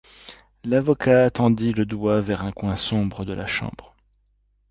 L'avocat 0.63 1.29
tendit 1.29 1.73
le 1.73 1.85
doigt 1.85 2.21
vers 2.21 2.41
un 2.43 2.51
coin 2.51 2.75
sombre 2.75 3.23
de 3.23 3.33
la 3.33 3.45
chambre. 3.45 3.95